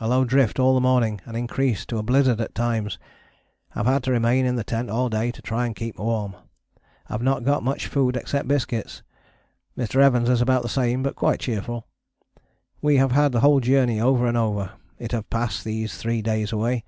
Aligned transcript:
A 0.00 0.08
low 0.08 0.24
drift 0.24 0.58
all 0.58 0.74
the 0.74 0.80
morning 0.80 1.20
and 1.26 1.36
increased 1.36 1.86
to 1.90 1.98
a 1.98 2.02
blizzard 2.02 2.40
at 2.40 2.56
times. 2.56 2.98
Have 3.70 3.86
had 3.86 4.02
to 4.02 4.10
remain 4.10 4.44
in 4.44 4.56
the 4.56 4.64
tent 4.64 4.90
all 4.90 5.08
day 5.08 5.30
to 5.30 5.40
try 5.40 5.64
and 5.64 5.76
keep 5.76 5.96
warm. 5.96 6.34
Have 7.04 7.22
not 7.22 7.44
got 7.44 7.62
much 7.62 7.86
food 7.86 8.16
except 8.16 8.48
biscuits. 8.48 9.04
Mr. 9.78 10.00
Evans 10.02 10.28
is 10.28 10.42
about 10.42 10.62
the 10.62 10.68
same 10.68 11.04
but 11.04 11.14
quite 11.14 11.38
cheerful. 11.38 11.86
We 12.82 12.96
have 12.96 13.12
had 13.12 13.32
whole 13.32 13.60
journey 13.60 14.00
over 14.00 14.26
and 14.26 14.36
over: 14.36 14.72
it 14.98 15.12
have 15.12 15.30
passed 15.30 15.62
these 15.62 15.96
three 15.96 16.20
days 16.20 16.50
away. 16.50 16.82